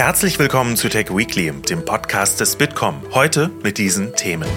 Herzlich 0.00 0.38
willkommen 0.38 0.76
zu 0.76 0.88
Tech 0.88 1.14
Weekly, 1.14 1.52
dem 1.68 1.84
Podcast 1.84 2.40
des 2.40 2.56
Bitkom. 2.56 3.02
Heute 3.12 3.50
mit 3.62 3.76
diesen 3.76 4.16
Themen. 4.16 4.48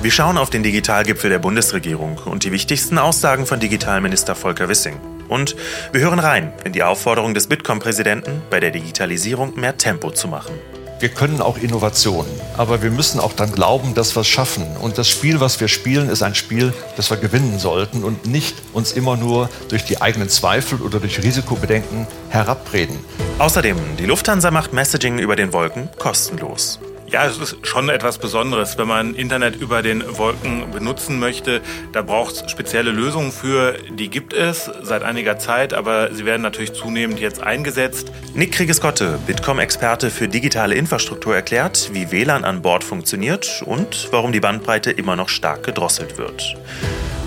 Wir 0.00 0.10
schauen 0.10 0.38
auf 0.38 0.48
den 0.48 0.62
Digitalgipfel 0.62 1.28
der 1.28 1.38
Bundesregierung 1.38 2.16
und 2.24 2.44
die 2.44 2.50
wichtigsten 2.50 2.96
Aussagen 2.96 3.44
von 3.44 3.60
Digitalminister 3.60 4.34
Volker 4.34 4.70
Wissing. 4.70 4.98
Und 5.28 5.54
wir 5.92 6.00
hören 6.00 6.18
rein 6.18 6.54
in 6.64 6.72
die 6.72 6.82
Aufforderung 6.82 7.34
des 7.34 7.46
Bitkom-Präsidenten, 7.46 8.40
bei 8.48 8.58
der 8.58 8.70
Digitalisierung 8.70 9.60
mehr 9.60 9.76
Tempo 9.76 10.12
zu 10.12 10.28
machen. 10.28 10.54
Wir 10.98 11.10
können 11.10 11.42
auch 11.42 11.58
Innovationen, 11.58 12.30
aber 12.56 12.82
wir 12.82 12.90
müssen 12.90 13.20
auch 13.20 13.34
dann 13.34 13.52
glauben, 13.52 13.92
dass 13.92 14.16
wir 14.16 14.22
es 14.22 14.28
schaffen. 14.28 14.64
Und 14.80 14.96
das 14.96 15.10
Spiel, 15.10 15.40
was 15.40 15.60
wir 15.60 15.68
spielen, 15.68 16.08
ist 16.08 16.22
ein 16.22 16.34
Spiel, 16.34 16.72
das 16.96 17.10
wir 17.10 17.18
gewinnen 17.18 17.58
sollten 17.58 18.02
und 18.02 18.24
nicht 18.24 18.56
uns 18.72 18.92
immer 18.92 19.18
nur 19.18 19.50
durch 19.68 19.84
die 19.84 20.00
eigenen 20.00 20.30
Zweifel 20.30 20.80
oder 20.80 20.98
durch 20.98 21.22
Risikobedenken 21.22 22.06
herabreden. 22.30 22.98
Außerdem, 23.38 23.76
die 23.98 24.06
Lufthansa 24.06 24.50
macht 24.50 24.72
Messaging 24.72 25.18
über 25.18 25.36
den 25.36 25.52
Wolken 25.52 25.90
kostenlos. 25.98 26.80
Ja, 27.16 27.24
es 27.24 27.38
ist 27.38 27.66
schon 27.66 27.88
etwas 27.88 28.18
Besonderes, 28.18 28.76
wenn 28.76 28.88
man 28.88 29.14
Internet 29.14 29.56
über 29.56 29.80
den 29.80 30.04
Wolken 30.18 30.70
benutzen 30.70 31.18
möchte. 31.18 31.62
Da 31.92 32.02
braucht 32.02 32.34
es 32.34 32.50
spezielle 32.50 32.90
Lösungen 32.90 33.32
für. 33.32 33.78
Die 33.90 34.10
gibt 34.10 34.34
es 34.34 34.70
seit 34.82 35.02
einiger 35.02 35.38
Zeit, 35.38 35.72
aber 35.72 36.12
sie 36.12 36.26
werden 36.26 36.42
natürlich 36.42 36.74
zunehmend 36.74 37.18
jetzt 37.18 37.42
eingesetzt. 37.42 38.12
Nick 38.34 38.52
Kriegeskotte, 38.52 39.18
Bitkom-Experte 39.26 40.10
für 40.10 40.28
digitale 40.28 40.74
Infrastruktur, 40.74 41.34
erklärt, 41.34 41.88
wie 41.94 42.12
WLAN 42.12 42.44
an 42.44 42.60
Bord 42.60 42.84
funktioniert 42.84 43.62
und 43.64 44.08
warum 44.10 44.32
die 44.32 44.40
Bandbreite 44.40 44.90
immer 44.90 45.16
noch 45.16 45.30
stark 45.30 45.62
gedrosselt 45.62 46.18
wird. 46.18 46.54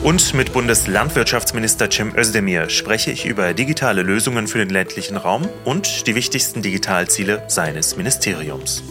Und 0.03 0.35
mit 0.35 0.53
Bundeslandwirtschaftsminister 0.53 1.89
Cem 1.89 2.15
Özdemir 2.15 2.69
spreche 2.69 3.09
ich 3.09 3.25
über 3.25 3.55
digitale 3.55 4.03
Lösungen 4.03 4.47
für 4.47 4.59
den 4.59 4.69
ländlichen 4.69 5.17
Raum 5.17 5.49
und 5.65 6.05
die 6.05 6.13
wichtigsten 6.13 6.61
Digitalziele 6.61 7.41
seines 7.47 7.97
Ministeriums. 7.97 8.83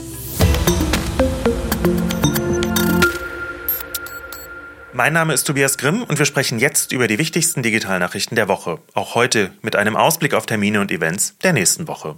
Mein 4.99 5.13
Name 5.13 5.33
ist 5.33 5.45
Tobias 5.45 5.79
Grimm 5.79 6.03
und 6.03 6.19
wir 6.19 6.27
sprechen 6.27 6.59
jetzt 6.59 6.91
über 6.91 7.07
die 7.07 7.19
wichtigsten 7.19 7.63
Digitalnachrichten 7.63 8.35
der 8.35 8.49
Woche. 8.49 8.81
Auch 8.95 9.15
heute 9.15 9.53
mit 9.63 9.77
einem 9.77 9.95
Ausblick 9.95 10.35
auf 10.35 10.45
Termine 10.45 10.81
und 10.81 10.91
Events 10.91 11.39
der 11.39 11.53
nächsten 11.53 11.87
Woche. 11.87 12.17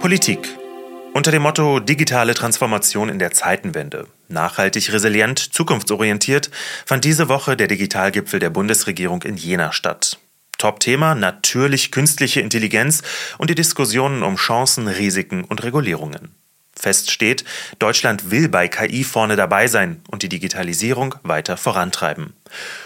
Politik. 0.00 0.46
Unter 1.14 1.30
dem 1.30 1.40
Motto 1.40 1.80
Digitale 1.80 2.34
Transformation 2.34 3.08
in 3.08 3.18
der 3.18 3.30
Zeitenwende. 3.30 4.06
Nachhaltig 4.28 4.92
resilient, 4.92 5.38
zukunftsorientiert 5.38 6.50
fand 6.84 7.06
diese 7.06 7.30
Woche 7.30 7.56
der 7.56 7.68
Digitalgipfel 7.68 8.40
der 8.40 8.50
Bundesregierung 8.50 9.22
in 9.22 9.38
Jena 9.38 9.72
statt. 9.72 10.18
Top-Thema 10.58 11.14
natürlich 11.14 11.92
künstliche 11.92 12.42
Intelligenz 12.42 13.00
und 13.38 13.48
die 13.48 13.54
Diskussionen 13.54 14.22
um 14.22 14.36
Chancen, 14.36 14.86
Risiken 14.86 15.44
und 15.44 15.64
Regulierungen. 15.64 16.34
Fest 16.78 17.10
steht, 17.10 17.44
Deutschland 17.78 18.30
will 18.30 18.48
bei 18.48 18.68
KI 18.68 19.04
vorne 19.04 19.36
dabei 19.36 19.66
sein 19.68 20.02
und 20.10 20.22
die 20.22 20.28
Digitalisierung 20.28 21.14
weiter 21.22 21.56
vorantreiben. 21.56 22.34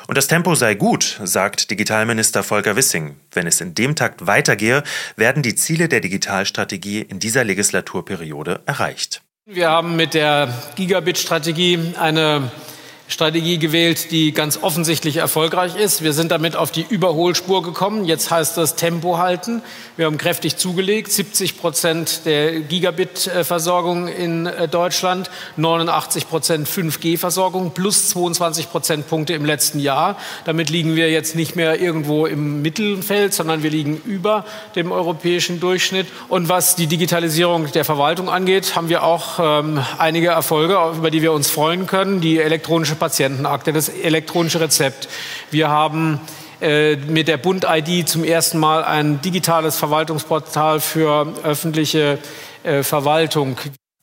Und 0.07 0.19
das 0.19 0.27
Tempo 0.27 0.55
sei 0.55 0.75
gut, 0.75 1.21
sagt 1.23 1.71
Digitalminister 1.71 2.43
Volker 2.43 2.77
Wissing. 2.77 3.17
Wenn 3.33 3.47
es 3.47 3.61
in 3.61 3.75
dem 3.75 3.97
Takt 3.97 4.27
weitergehe, 4.27 4.83
werden 5.17 5.43
die 5.43 5.55
Ziele 5.55 5.89
der 5.89 6.01
Digitalstrategie 6.01 7.01
in 7.01 7.19
dieser 7.19 7.45
Legislaturperiode 7.45 8.61
erreicht. 8.67 9.23
Wir 9.47 9.71
haben 9.71 9.97
mit 9.97 10.13
der 10.13 10.53
Gigabit-Strategie 10.77 11.95
eine 11.99 12.51
Strategie 13.09 13.59
gewählt, 13.59 14.11
die 14.11 14.33
ganz 14.33 14.59
offensichtlich 14.61 15.17
erfolgreich 15.17 15.75
ist. 15.77 16.05
Wir 16.05 16.13
sind 16.13 16.31
damit 16.31 16.57
auf 16.57 16.71
die 16.71 16.85
Überholspur 16.87 17.63
gekommen. 17.63 18.05
Jetzt 18.05 18.31
heißt 18.31 18.59
das 18.59 18.77
Tempo 18.77 19.17
halten. 19.17 19.63
Wir 19.97 20.05
haben 20.05 20.19
kräftig 20.19 20.59
zugelegt. 20.59 21.11
70 21.11 21.59
Prozent 21.59 22.27
der 22.27 22.61
Gigabit-Versorgung 22.61 24.09
in 24.09 24.45
äh, 24.45 24.69
Deutschland, 24.69 25.31
89 25.57 26.29
Prozent 26.29 26.69
5G-Versorgung 26.69 27.73
plus 27.73 28.11
22 28.11 28.71
Prozentpunkte 28.71 29.33
im 29.33 29.47
letzten 29.47 29.81
Jahr. 29.81 30.19
Damit 30.45 30.69
liegen 30.69 30.95
wir 30.95 31.11
jetzt 31.11 31.35
nicht 31.35 31.57
mehr 31.57 31.81
irgendwo 31.81 32.27
im 32.27 32.61
Mittelfeld, 32.61 33.33
sondern 33.33 33.63
wir 33.63 33.71
liegen 33.71 34.03
über 34.05 34.45
dem 34.77 34.93
europäischen 34.93 35.61
Durchschnitt. 35.61 36.09
Und 36.29 36.51
was 36.51 36.77
die 36.77 36.87
Digitalisierung 36.87 37.73
der 37.73 37.87
Verwaltung 37.87 38.29
angeht, 38.29 38.77
haben 38.77 38.91
wir 38.91 39.03
auch 39.03 39.39
ähm, 39.41 39.83
einige 39.97 40.29
Erfolge, 40.29 40.77
über 40.95 41.11
die 41.11 41.23
wir 41.23 41.33
uns 41.33 41.51
freuen 41.51 41.87
können. 41.87 42.21
Die 42.21 42.39
elektronische 42.39 42.98
Patientenakte, 42.99 43.73
das 43.73 43.89
elektronische 43.89 44.61
Rezept. 44.61 45.09
Wir 45.51 45.69
haben 45.69 46.21
äh, 46.61 46.97
mit 46.97 47.29
der 47.29 47.37
Bund-ID 47.37 48.09
zum 48.09 48.25
ersten 48.25 48.59
Mal 48.59 48.85
ein 48.85 49.21
digitales 49.21 49.77
Verwaltungsportal 49.77 50.81
für 50.81 51.33
öffentliche 51.45 52.19
äh, 52.65 52.83
Verwaltung. 52.83 53.57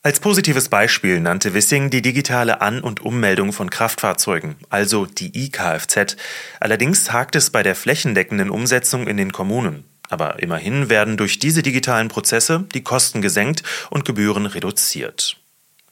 Als 0.04 0.20
positives 0.20 0.70
Beispiel 0.70 1.20
nannte 1.20 1.54
Wissing 1.56 1.90
die 1.90 2.04
digitale 2.04 2.62
An- 2.62 2.82
und 2.82 3.02
Ummeldung 3.02 3.52
von 3.54 3.72
Kraftfahrzeugen, 3.72 4.56
also 4.70 5.08
die 5.08 5.46
IKFZ. 5.46 6.16
Allerdings 6.60 7.12
hakt 7.12 7.36
es 7.36 7.50
bei 7.50 7.64
der 7.64 7.76
flächendeckenden 7.76 8.52
Umsetzung 8.52 9.08
in 9.08 9.18
den 9.18 9.32
Kommunen. 9.32 9.84
Aber 10.10 10.42
immerhin 10.44 10.90
werden 10.90 11.18
durch 11.18 11.40
diese 11.40 11.64
digitalen 11.64 12.10
Prozesse 12.10 12.66
die 12.74 12.84
Kosten 12.84 13.24
gesenkt 13.24 13.64
und 13.90 14.06
Gebühren 14.06 14.46
reduziert. 14.46 15.38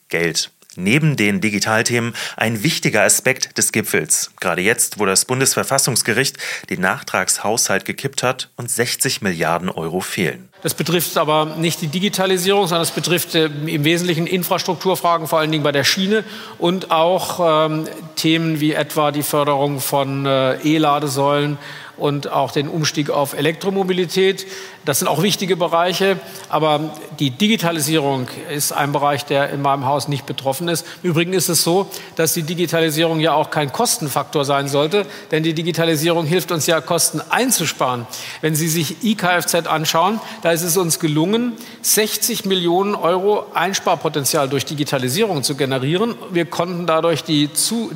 Geld. 0.09 0.51
Neben 0.75 1.15
den 1.15 1.41
Digitalthemen 1.41 2.13
ein 2.37 2.63
wichtiger 2.63 3.03
Aspekt 3.03 3.57
des 3.57 3.71
Gipfels. 3.71 4.31
Gerade 4.39 4.61
jetzt, 4.61 4.99
wo 4.99 5.05
das 5.05 5.25
Bundesverfassungsgericht 5.25 6.37
den 6.69 6.81
Nachtragshaushalt 6.81 7.85
gekippt 7.85 8.23
hat 8.23 8.49
und 8.55 8.69
60 8.69 9.21
Milliarden 9.21 9.69
Euro 9.69 10.01
fehlen. 10.01 10.49
Das 10.63 10.73
betrifft 10.73 11.17
aber 11.17 11.57
nicht 11.57 11.81
die 11.81 11.87
Digitalisierung, 11.87 12.67
sondern 12.67 12.83
es 12.83 12.91
betrifft 12.91 13.35
äh, 13.35 13.47
im 13.47 13.83
Wesentlichen 13.83 14.25
Infrastrukturfragen, 14.25 15.27
vor 15.27 15.39
allen 15.39 15.51
Dingen 15.51 15.63
bei 15.63 15.73
der 15.73 15.83
Schiene 15.83 16.23
und 16.57 16.89
auch 16.89 17.65
ähm, 17.65 17.85
Themen 18.15 18.61
wie 18.61 18.71
etwa 18.71 19.11
die 19.11 19.23
Förderung 19.23 19.81
von 19.81 20.25
äh, 20.25 20.55
E-Ladesäulen 20.63 21.57
und 21.97 22.31
auch 22.31 22.51
den 22.51 22.69
Umstieg 22.69 23.09
auf 23.09 23.33
Elektromobilität. 23.33 24.47
Das 24.85 24.99
sind 24.99 25.07
auch 25.07 25.21
wichtige 25.21 25.55
Bereiche, 25.55 26.19
aber 26.49 26.93
die 27.19 27.29
Digitalisierung 27.29 28.27
ist 28.49 28.73
ein 28.73 28.91
Bereich, 28.91 29.23
der 29.25 29.49
in 29.49 29.61
meinem 29.61 29.85
Haus 29.85 30.09
nicht 30.09 30.25
betroffen 30.25 30.67
ist. 30.67 30.85
Im 31.03 31.11
Übrigen 31.11 31.31
ist 31.31 31.47
es 31.47 31.63
so, 31.63 31.89
dass 32.17 32.33
die 32.33 32.43
Digitalisierung 32.43 33.21
ja 33.21 33.33
auch 33.33 33.49
kein 33.49 33.71
Kostenfaktor 33.71 34.43
sein 34.43 34.67
sollte, 34.67 35.05
denn 35.31 35.43
die 35.43 35.53
Digitalisierung 35.53 36.25
hilft 36.25 36.51
uns 36.51 36.67
ja, 36.67 36.81
Kosten 36.81 37.21
einzusparen. 37.29 38.05
Wenn 38.41 38.55
Sie 38.55 38.67
sich 38.67 39.03
IKFZ 39.03 39.67
anschauen, 39.67 40.19
da 40.41 40.51
ist 40.51 40.63
es 40.63 40.75
uns 40.75 40.99
gelungen, 40.99 41.53
60 41.81 42.43
Millionen 42.43 42.95
Euro 42.95 43.45
Einsparpotenzial 43.53 44.49
durch 44.49 44.65
Digitalisierung 44.65 45.43
zu 45.43 45.55
generieren. 45.55 46.15
Wir 46.31 46.45
konnten 46.45 46.87
dadurch 46.87 47.23
die, 47.23 47.49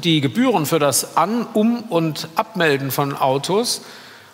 die 0.04 0.22
Gebühren 0.22 0.66
für 0.66 0.80
das 0.80 1.18
An-, 1.18 1.48
Um- 1.54 1.84
und 1.90 2.30
Abmelden 2.36 2.92
von 2.92 3.14
Autos 3.14 3.82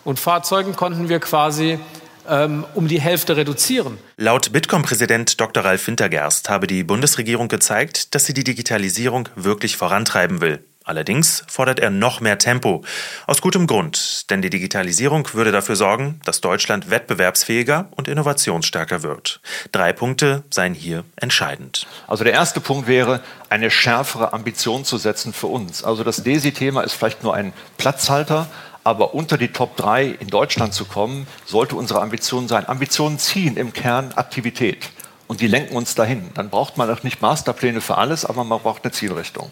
und 0.03 0.19
Fahrzeugen 0.19 0.75
konnten 0.75 1.09
wir 1.09 1.19
quasi 1.19 1.79
um 2.25 2.87
die 2.87 3.01
Hälfte 3.01 3.35
reduzieren. 3.35 3.97
Laut 4.17 4.51
Bitkom-Präsident 4.51 5.39
Dr. 5.39 5.65
Ralf 5.65 5.87
Wintergerst 5.87 6.49
habe 6.49 6.67
die 6.67 6.83
Bundesregierung 6.83 7.47
gezeigt, 7.47 8.15
dass 8.15 8.25
sie 8.25 8.33
die 8.33 8.43
Digitalisierung 8.43 9.29
wirklich 9.35 9.75
vorantreiben 9.77 10.41
will. 10.41 10.63
Allerdings 10.85 11.43
fordert 11.47 11.79
er 11.79 11.89
noch 11.89 12.19
mehr 12.19 12.37
Tempo. 12.37 12.83
Aus 13.25 13.39
gutem 13.39 13.67
Grund, 13.67 14.29
denn 14.29 14.41
die 14.41 14.49
Digitalisierung 14.49 15.29
würde 15.33 15.53
dafür 15.53 15.77
sorgen, 15.77 16.19
dass 16.25 16.41
Deutschland 16.41 16.89
wettbewerbsfähiger 16.89 17.87
und 17.91 18.09
innovationsstärker 18.09 19.01
wird. 19.01 19.39
Drei 19.71 19.93
Punkte 19.93 20.43
seien 20.49 20.73
hier 20.73 21.05
entscheidend. 21.15 21.87
Also 22.07 22.25
der 22.25 22.33
erste 22.33 22.59
Punkt 22.59 22.87
wäre, 22.87 23.21
eine 23.49 23.71
schärfere 23.71 24.33
Ambition 24.33 24.83
zu 24.83 24.97
setzen 24.97 25.31
für 25.31 25.47
uns. 25.47 25.85
Also 25.85 26.03
das 26.03 26.21
DESI-Thema 26.23 26.81
ist 26.81 26.93
vielleicht 26.93 27.23
nur 27.23 27.33
ein 27.33 27.53
Platzhalter, 27.77 28.49
aber 28.83 29.13
unter 29.13 29.37
die 29.37 29.49
Top 29.49 29.77
3 29.77 30.05
in 30.05 30.27
Deutschland 30.27 30.73
zu 30.73 30.85
kommen, 30.85 31.27
sollte 31.45 31.75
unsere 31.75 32.01
Ambition 32.01 32.47
sein. 32.47 32.67
Ambitionen 32.67 33.19
ziehen 33.19 33.57
im 33.57 33.73
Kern 33.73 34.11
Aktivität 34.13 34.89
und 35.27 35.41
die 35.41 35.47
lenken 35.47 35.75
uns 35.75 35.95
dahin. 35.95 36.29
Dann 36.33 36.49
braucht 36.49 36.77
man 36.77 36.89
auch 36.89 37.03
nicht 37.03 37.21
Masterpläne 37.21 37.81
für 37.81 37.97
alles, 37.97 38.25
aber 38.25 38.43
man 38.43 38.59
braucht 38.59 38.83
eine 38.83 38.91
Zielrichtung. 38.91 39.49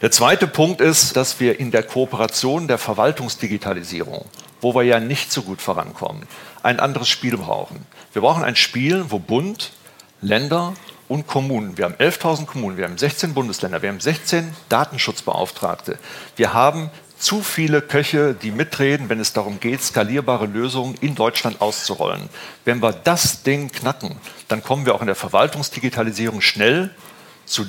Der 0.00 0.10
zweite 0.10 0.46
Punkt 0.46 0.80
ist, 0.80 1.16
dass 1.16 1.40
wir 1.40 1.58
in 1.58 1.70
der 1.70 1.82
Kooperation 1.82 2.68
der 2.68 2.78
Verwaltungsdigitalisierung, 2.78 4.24
wo 4.60 4.74
wir 4.74 4.82
ja 4.82 5.00
nicht 5.00 5.32
so 5.32 5.42
gut 5.42 5.60
vorankommen, 5.60 6.22
ein 6.62 6.80
anderes 6.80 7.08
Spiel 7.08 7.36
brauchen. 7.36 7.84
Wir 8.12 8.22
brauchen 8.22 8.44
ein 8.44 8.56
Spiel, 8.56 9.06
wo 9.08 9.18
Bund, 9.18 9.72
Länder 10.20 10.74
und 11.08 11.26
Kommunen, 11.26 11.78
wir 11.78 11.84
haben 11.84 11.94
11.000 11.94 12.46
Kommunen, 12.46 12.76
wir 12.76 12.84
haben 12.84 12.98
16 12.98 13.34
Bundesländer, 13.34 13.82
wir 13.82 13.88
haben 13.88 14.00
16 14.00 14.54
Datenschutzbeauftragte, 14.68 15.98
wir 16.36 16.54
haben 16.54 16.90
zu 17.18 17.42
viele 17.42 17.82
Köche, 17.82 18.34
die 18.34 18.50
mitreden, 18.50 19.08
wenn 19.08 19.20
es 19.20 19.32
darum 19.32 19.60
geht, 19.60 19.82
skalierbare 19.82 20.46
Lösungen 20.46 20.94
in 21.00 21.14
Deutschland 21.14 21.60
auszurollen. 21.60 22.28
Wenn 22.64 22.80
wir 22.80 22.92
das 22.92 23.42
Ding 23.42 23.72
knacken, 23.72 24.16
dann 24.46 24.62
kommen 24.62 24.86
wir 24.86 24.94
auch 24.94 25.00
in 25.00 25.06
der 25.06 25.16
Verwaltungsdigitalisierung 25.16 26.40
schnell 26.40 26.90
zu 27.44 27.66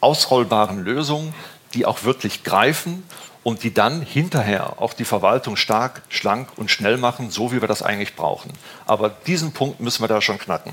ausrollbaren 0.00 0.84
Lösungen, 0.84 1.34
die 1.74 1.86
auch 1.86 2.04
wirklich 2.04 2.44
greifen 2.44 3.04
und 3.42 3.62
die 3.62 3.72
dann 3.72 4.02
hinterher 4.02 4.80
auch 4.80 4.92
die 4.92 5.04
Verwaltung 5.04 5.56
stark, 5.56 6.02
schlank 6.08 6.48
und 6.56 6.70
schnell 6.70 6.98
machen, 6.98 7.30
so 7.30 7.52
wie 7.52 7.60
wir 7.60 7.68
das 7.68 7.82
eigentlich 7.82 8.16
brauchen. 8.16 8.52
Aber 8.86 9.08
diesen 9.08 9.52
Punkt 9.52 9.80
müssen 9.80 10.02
wir 10.02 10.08
da 10.08 10.20
schon 10.20 10.38
knacken. 10.38 10.72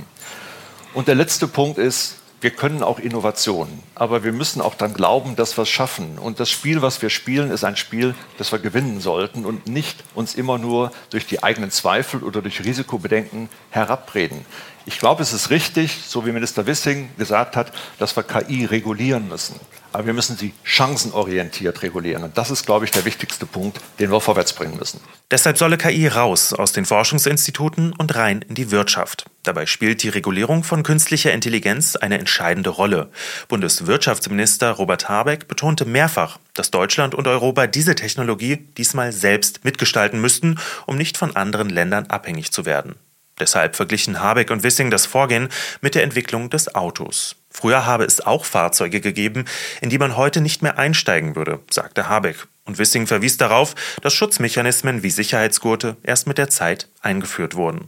Und 0.93 1.07
der 1.07 1.15
letzte 1.15 1.47
Punkt 1.47 1.77
ist, 1.77 2.17
wir 2.39 2.51
können 2.51 2.83
auch 2.83 2.99
Innovationen, 2.99 3.81
aber 3.95 4.23
wir 4.23 4.31
müssen 4.31 4.61
auch 4.61 4.75
dann 4.75 4.93
glauben, 4.93 5.35
dass 5.35 5.57
wir 5.57 5.63
es 5.63 5.69
schaffen. 5.69 6.19
Und 6.19 6.39
das 6.39 6.51
Spiel, 6.51 6.83
was 6.83 7.01
wir 7.01 7.09
spielen, 7.09 7.49
ist 7.49 7.63
ein 7.63 7.77
Spiel, 7.77 8.13
das 8.37 8.51
wir 8.51 8.59
gewinnen 8.59 9.01
sollten 9.01 9.43
und 9.45 9.67
nicht 9.67 10.03
uns 10.13 10.35
immer 10.35 10.59
nur 10.59 10.91
durch 11.09 11.25
die 11.25 11.41
eigenen 11.41 11.71
Zweifel 11.71 12.21
oder 12.21 12.43
durch 12.43 12.63
Risikobedenken 12.63 13.49
herabreden. 13.71 14.45
Ich 14.85 14.99
glaube, 14.99 15.23
es 15.23 15.33
ist 15.33 15.49
richtig, 15.49 15.97
so 16.07 16.25
wie 16.25 16.31
Minister 16.31 16.67
Wissing 16.67 17.09
gesagt 17.17 17.55
hat, 17.55 17.71
dass 17.97 18.15
wir 18.15 18.23
KI 18.23 18.65
regulieren 18.65 19.27
müssen. 19.27 19.59
Aber 19.97 20.05
wir 20.05 20.13
müssen 20.13 20.37
sie 20.37 20.53
chancenorientiert 20.61 21.81
regulieren. 21.81 22.23
Und 22.23 22.37
das 22.37 22.51
ist, 22.51 22.67
glaube 22.67 22.85
ich, 22.85 22.91
der 22.91 23.03
wichtigste 23.03 23.47
Punkt, 23.47 23.79
den 23.97 24.11
wir 24.11 24.21
vorwärts 24.21 24.53
bringen 24.53 24.77
müssen. 24.77 24.99
Deshalb 25.31 25.57
solle 25.57 25.75
KI 25.75 26.05
raus 26.05 26.53
aus 26.53 26.71
den 26.71 26.85
Forschungsinstituten 26.85 27.93
und 27.93 28.13
rein 28.13 28.45
in 28.47 28.53
die 28.53 28.69
Wirtschaft. 28.69 29.25
Dabei 29.41 29.65
spielt 29.65 30.03
die 30.03 30.09
Regulierung 30.09 30.63
von 30.63 30.83
künstlicher 30.83 31.33
Intelligenz 31.33 31.95
eine 31.95 32.19
entscheidende 32.19 32.69
Rolle. 32.69 33.09
Bundeswirtschaftsminister 33.47 34.69
Robert 34.69 35.09
Habeck 35.09 35.47
betonte 35.47 35.85
mehrfach, 35.85 36.37
dass 36.53 36.69
Deutschland 36.69 37.15
und 37.15 37.27
Europa 37.27 37.65
diese 37.65 37.95
Technologie 37.95 38.67
diesmal 38.77 39.11
selbst 39.11 39.65
mitgestalten 39.65 40.21
müssten, 40.21 40.59
um 40.85 40.95
nicht 40.95 41.17
von 41.17 41.35
anderen 41.35 41.71
Ländern 41.71 42.05
abhängig 42.05 42.51
zu 42.51 42.67
werden. 42.67 42.97
Deshalb 43.39 43.75
verglichen 43.75 44.19
Habeck 44.19 44.51
und 44.51 44.61
Wissing 44.61 44.91
das 44.91 45.07
Vorgehen 45.07 45.49
mit 45.81 45.95
der 45.95 46.03
Entwicklung 46.03 46.51
des 46.51 46.75
Autos. 46.75 47.35
Früher 47.59 47.87
habe 47.87 48.03
es 48.03 48.23
auch 48.23 48.45
Fahrzeuge 48.45 49.01
gegeben, 49.01 49.45
in 49.81 49.89
die 49.89 49.97
man 49.97 50.15
heute 50.15 50.41
nicht 50.41 50.61
mehr 50.61 50.77
einsteigen 50.77 51.35
würde, 51.35 51.59
sagte 51.71 52.07
Habeck. 52.07 52.45
Und 52.65 52.77
Wissing 52.77 53.07
verwies 53.07 53.37
darauf, 53.37 53.73
dass 54.03 54.13
Schutzmechanismen 54.13 55.01
wie 55.01 55.09
Sicherheitsgurte 55.09 55.97
erst 56.03 56.27
mit 56.27 56.37
der 56.37 56.51
Zeit 56.51 56.87
eingeführt 57.01 57.55
wurden. 57.55 57.87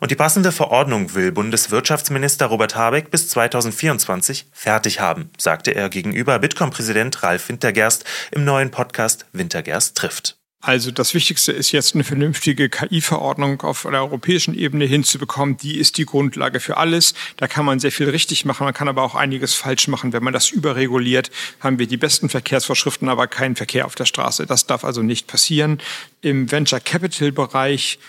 Und 0.00 0.10
die 0.10 0.16
passende 0.16 0.52
Verordnung 0.52 1.14
will 1.14 1.32
Bundeswirtschaftsminister 1.32 2.46
Robert 2.46 2.76
Habeck 2.76 3.10
bis 3.10 3.28
2024 3.28 4.46
fertig 4.52 5.00
haben, 5.00 5.32
sagte 5.36 5.72
er 5.72 5.90
gegenüber 5.90 6.38
Bitkom-Präsident 6.38 7.22
Ralf 7.22 7.50
Wintergerst 7.50 8.06
im 8.30 8.46
neuen 8.46 8.70
Podcast 8.70 9.26
Wintergerst 9.32 9.98
trifft. 9.98 10.37
Also 10.60 10.90
das 10.90 11.14
Wichtigste 11.14 11.52
ist 11.52 11.70
jetzt 11.70 11.94
eine 11.94 12.02
vernünftige 12.02 12.68
KI-Verordnung 12.68 13.62
auf 13.62 13.82
der 13.82 14.02
europäischen 14.02 14.54
Ebene 14.58 14.86
hinzubekommen. 14.86 15.56
Die 15.56 15.78
ist 15.78 15.98
die 15.98 16.04
Grundlage 16.04 16.58
für 16.58 16.76
alles. 16.78 17.14
Da 17.36 17.46
kann 17.46 17.64
man 17.64 17.78
sehr 17.78 17.92
viel 17.92 18.10
richtig 18.10 18.44
machen, 18.44 18.64
man 18.64 18.74
kann 18.74 18.88
aber 18.88 19.04
auch 19.04 19.14
einiges 19.14 19.54
falsch 19.54 19.86
machen. 19.86 20.12
Wenn 20.12 20.24
man 20.24 20.32
das 20.32 20.50
überreguliert, 20.50 21.30
haben 21.60 21.78
wir 21.78 21.86
die 21.86 21.96
besten 21.96 22.28
Verkehrsvorschriften, 22.28 23.08
aber 23.08 23.28
keinen 23.28 23.54
Verkehr 23.54 23.86
auf 23.86 23.94
der 23.94 24.04
Straße. 24.04 24.46
Das 24.46 24.66
darf 24.66 24.84
also 24.84 25.02
nicht 25.02 25.28
passieren. 25.28 25.78
Im 26.22 26.50
Venture 26.50 26.80
Capital 26.80 27.30
Bereich 27.30 28.00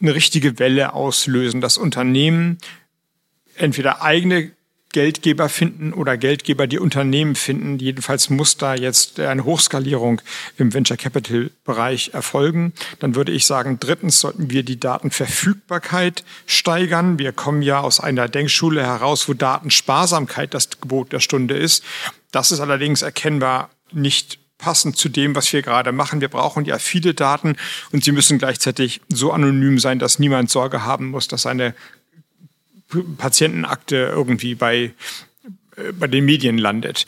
eine 0.00 0.14
richtige 0.14 0.60
Welle 0.60 0.92
auslösen, 0.92 1.60
dass 1.60 1.76
Unternehmen 1.76 2.58
entweder 3.56 4.00
eigene 4.00 4.52
Geldgeber 4.94 5.48
finden 5.48 5.92
oder 5.92 6.16
Geldgeber, 6.16 6.68
die 6.68 6.78
Unternehmen 6.78 7.34
finden. 7.34 7.80
Jedenfalls 7.80 8.30
muss 8.30 8.58
da 8.58 8.76
jetzt 8.76 9.18
eine 9.18 9.44
Hochskalierung 9.44 10.22
im 10.56 10.72
Venture 10.72 10.96
Capital 10.96 11.50
Bereich 11.64 12.10
erfolgen. 12.14 12.72
Dann 13.00 13.16
würde 13.16 13.32
ich 13.32 13.44
sagen, 13.44 13.78
drittens 13.80 14.20
sollten 14.20 14.50
wir 14.50 14.62
die 14.62 14.78
Datenverfügbarkeit 14.78 16.22
steigern. 16.46 17.18
Wir 17.18 17.32
kommen 17.32 17.60
ja 17.60 17.80
aus 17.80 17.98
einer 17.98 18.28
Denkschule 18.28 18.84
heraus, 18.84 19.28
wo 19.28 19.34
Datensparsamkeit 19.34 20.54
das 20.54 20.70
Gebot 20.80 21.12
der 21.12 21.20
Stunde 21.20 21.56
ist. 21.56 21.82
Das 22.30 22.52
ist 22.52 22.60
allerdings 22.60 23.02
erkennbar 23.02 23.70
nicht 23.90 24.38
passend 24.58 24.96
zu 24.96 25.08
dem, 25.08 25.34
was 25.34 25.52
wir 25.52 25.62
gerade 25.62 25.90
machen. 25.90 26.20
Wir 26.20 26.28
brauchen 26.28 26.64
ja 26.66 26.78
viele 26.78 27.14
Daten 27.14 27.56
und 27.90 28.04
sie 28.04 28.12
müssen 28.12 28.38
gleichzeitig 28.38 29.00
so 29.08 29.32
anonym 29.32 29.80
sein, 29.80 29.98
dass 29.98 30.20
niemand 30.20 30.50
Sorge 30.50 30.84
haben 30.84 31.10
muss, 31.10 31.26
dass 31.26 31.46
eine 31.46 31.74
Patientenakte 33.18 33.96
irgendwie 33.96 34.54
bei, 34.54 34.92
äh, 35.76 35.92
bei 35.92 36.06
den 36.06 36.24
Medien 36.24 36.58
landet. 36.58 37.06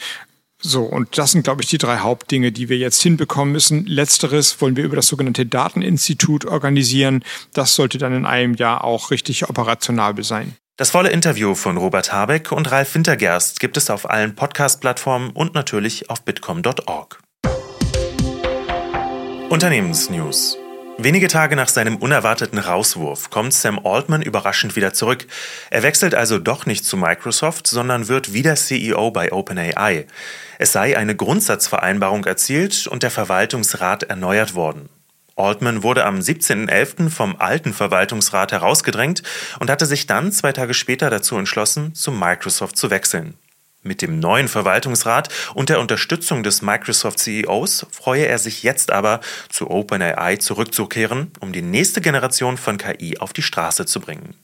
So, 0.59 0.85
und 0.85 1.19
das 1.19 1.33
sind, 1.33 1.45
glaube 1.45 1.63
ich, 1.63 1.69
die 1.69 1.79
drei 1.79 1.99
Hauptdinge, 1.99 2.51
die 2.51 2.69
wir 2.69 2.79
jetzt 2.79 3.03
hinbekommen 3.03 3.53
müssen. 3.53 3.87
Letzteres 3.87 4.61
wollen 4.61 4.77
wir 4.77 4.85
über 4.85 4.97
das 4.97 5.07
sogenannte 5.07 5.45
Dateninstitut 5.45 6.47
organisieren. 6.47 7.23
Das 7.53 7.75
sollte 7.75 7.99
dann 7.99 8.15
in 8.15 8.27
einem 8.27 8.55
Jahr 8.55 8.83
auch 8.83 9.11
richtig 9.11 9.49
operationabel 9.49 10.25
sein. 10.25 10.57
Das 10.79 10.91
volle 10.91 11.11
Interview 11.11 11.55
von 11.55 11.77
Robert 11.77 12.13
Habeck 12.13 12.53
und 12.53 12.71
Ralf 12.71 12.95
Wintergerst 12.95 13.61
gibt 13.61 13.77
es 13.77 13.89
auf 13.89 14.09
allen 14.11 14.35
Podcast-Plattformen 14.35 15.31
und 15.31 15.55
natürlich 15.55 16.11
auf 16.11 16.23
bitcom.org. 16.23 17.19
Unternehmensnews. 19.49 20.59
Wenige 20.99 21.29
Tage 21.29 21.57
nach 21.57 21.69
seinem 21.69 21.97
unerwarteten 21.97 22.59
Rauswurf 22.59 23.29
kommt 23.29 23.53
Sam 23.53 23.79
Altman 23.85 24.23
überraschend 24.23 24.77
wieder 24.77 24.95
zurück. 24.95 25.27
Er 25.69 25.83
wechselt 25.83 26.15
also 26.15 26.39
doch 26.39 26.65
nicht 26.65 26.87
zu 26.87 26.97
Microsoft, 26.97 27.67
sondern 27.67 28.09
wird 28.09 28.33
wieder 28.33 28.57
CEO 28.57 29.11
bei 29.11 29.31
OpenAI. 29.31 30.07
Es 30.59 30.73
sei 30.73 30.97
eine 30.97 31.15
Grundsatzvereinbarung 31.15 32.25
erzielt 32.25 32.87
und 32.87 33.03
der 33.03 33.11
Verwaltungsrat 33.11 34.05
erneuert 34.05 34.55
worden. 34.55 34.89
Altman 35.37 35.83
wurde 35.83 36.07
am 36.07 36.19
17.11. 36.19 37.11
vom 37.11 37.37
alten 37.39 37.75
Verwaltungsrat 37.75 38.53
herausgedrängt 38.53 39.23
und 39.61 39.69
hatte 39.69 39.85
sich 39.85 40.07
dann 40.07 40.33
zwei 40.33 40.53
Tage 40.53 40.73
später 40.73 41.11
dazu 41.11 41.37
entschlossen, 41.37 41.95
zu 41.95 42.11
Microsoft 42.11 42.79
zu 42.79 42.89
wechseln. 42.89 43.35
Mit 43.87 44.03
dem 44.03 44.19
neuen 44.19 44.49
Verwaltungsrat 44.49 45.29
und 45.55 45.69
der 45.69 45.79
Unterstützung 45.79 46.43
des 46.43 46.61
Microsoft-CEOs 46.61 47.87
freue 47.93 48.27
er 48.27 48.39
sich 48.39 48.65
jetzt 48.65 48.91
aber, 48.91 49.21
zu 49.49 49.71
OpenAI 49.71 50.37
zurückzukehren, 50.37 51.31
um 51.39 51.53
die 51.53 51.63
nächste 51.63 52.01
Generation 52.01 52.57
von 52.57 52.79
KI 52.79 53.19
auf 53.19 53.33
die 53.33 53.43
Straße 53.43 53.87
zu 53.87 54.01
bringen. 54.01 54.35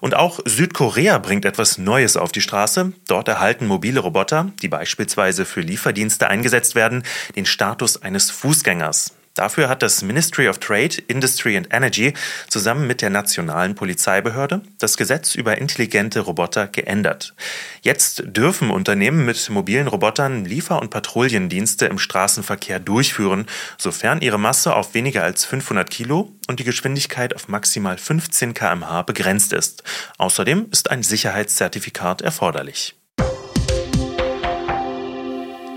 Und 0.00 0.14
auch 0.14 0.40
Südkorea 0.44 1.18
bringt 1.18 1.46
etwas 1.46 1.78
Neues 1.78 2.18
auf 2.18 2.30
die 2.30 2.42
Straße. 2.42 2.92
Dort 3.08 3.28
erhalten 3.28 3.66
mobile 3.66 4.00
Roboter, 4.00 4.52
die 4.60 4.68
beispielsweise 4.68 5.46
für 5.46 5.62
Lieferdienste 5.62 6.28
eingesetzt 6.28 6.74
werden, 6.74 7.04
den 7.34 7.46
Status 7.46 8.02
eines 8.02 8.30
Fußgängers. 8.30 9.17
Dafür 9.38 9.68
hat 9.68 9.84
das 9.84 10.02
Ministry 10.02 10.48
of 10.48 10.58
Trade, 10.58 10.96
Industry 11.06 11.56
and 11.56 11.68
Energy 11.72 12.12
zusammen 12.48 12.88
mit 12.88 13.02
der 13.02 13.10
nationalen 13.10 13.76
Polizeibehörde 13.76 14.62
das 14.80 14.96
Gesetz 14.96 15.36
über 15.36 15.58
intelligente 15.58 16.18
Roboter 16.18 16.66
geändert. 16.66 17.36
Jetzt 17.80 18.24
dürfen 18.26 18.72
Unternehmen 18.72 19.24
mit 19.24 19.48
mobilen 19.48 19.86
Robotern 19.86 20.44
Liefer- 20.44 20.82
und 20.82 20.90
Patrouillendienste 20.90 21.86
im 21.86 22.00
Straßenverkehr 22.00 22.80
durchführen, 22.80 23.46
sofern 23.76 24.22
ihre 24.22 24.40
Masse 24.40 24.74
auf 24.74 24.94
weniger 24.94 25.22
als 25.22 25.44
500 25.44 25.88
Kilo 25.88 26.32
und 26.48 26.58
die 26.58 26.64
Geschwindigkeit 26.64 27.32
auf 27.32 27.46
maximal 27.46 27.96
15 27.96 28.54
kmh 28.54 29.02
begrenzt 29.02 29.52
ist. 29.52 29.84
Außerdem 30.18 30.66
ist 30.72 30.90
ein 30.90 31.04
Sicherheitszertifikat 31.04 32.22
erforderlich. 32.22 32.96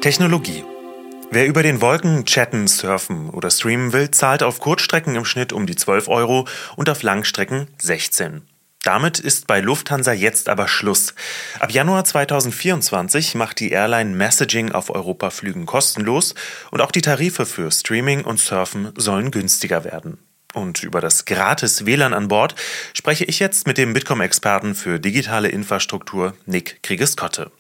Technologie 0.02 0.64
Wer 1.34 1.48
über 1.48 1.64
den 1.64 1.80
Wolken 1.80 2.26
chatten, 2.26 2.68
surfen 2.68 3.30
oder 3.30 3.50
streamen 3.50 3.94
will, 3.94 4.12
zahlt 4.12 4.44
auf 4.44 4.60
Kurzstrecken 4.60 5.16
im 5.16 5.24
Schnitt 5.24 5.54
um 5.54 5.66
die 5.66 5.78
12 5.78 6.10
Euro 6.10 6.46
und 6.76 6.90
auf 6.90 7.04
Langstrecken 7.04 7.68
16. 7.82 8.42
Damit 8.84 9.18
ist 9.18 9.48
bei 9.48 9.62
Lufthansa 9.62 10.12
jetzt 10.12 10.50
aber 10.50 10.68
Schluss. 10.68 11.16
Ab 11.62 11.72
Januar 11.72 12.04
2024 12.04 13.36
macht 13.36 13.62
die 13.62 13.72
Airline 13.72 14.14
Messaging 14.14 14.74
auf 14.74 14.90
Europaflügen 14.90 15.66
kostenlos 15.66 16.36
und 16.70 16.82
auch 16.82 16.92
die 16.92 17.02
Tarife 17.02 17.46
für 17.46 17.72
Streaming 17.72 18.26
und 18.26 18.42
Surfen 18.42 18.92
sollen 18.98 19.32
günstiger 19.32 19.86
werden. 19.86 20.18
Und 20.54 20.84
über 20.84 21.00
das 21.00 21.24
gratis 21.24 21.86
WLAN 21.86 22.14
an 22.14 22.28
Bord 22.28 22.56
spreche 22.94 23.24
ich 23.24 23.40
jetzt 23.40 23.68
mit 23.68 23.78
dem 23.78 23.94
Bitkom-Experten 23.94 24.76
für 24.76 25.00
digitale 25.00 25.48
Infrastruktur 25.48 26.36
Nick 26.46 26.84
Kriegeskotte. 26.84 27.52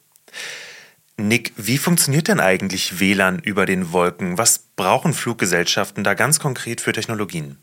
Nick, 1.27 1.53
wie 1.55 1.77
funktioniert 1.77 2.27
denn 2.27 2.39
eigentlich 2.39 2.99
WLAN 2.99 3.39
über 3.39 3.65
den 3.65 3.91
Wolken? 3.91 4.37
Was 4.37 4.59
brauchen 4.75 5.13
Fluggesellschaften 5.13 6.03
da 6.03 6.13
ganz 6.13 6.39
konkret 6.39 6.81
für 6.81 6.93
Technologien? 6.93 7.57